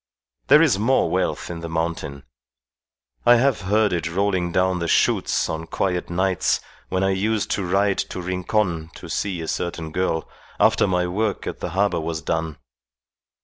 [0.47, 2.23] There is more wealth in the mountain.
[3.23, 7.63] I have heard it rolling down the shoots on quiet nights when I used to
[7.63, 10.27] ride to Rincon to see a certain girl,
[10.59, 12.57] after my work at the harbour was done.